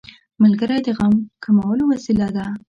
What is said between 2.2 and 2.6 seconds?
ده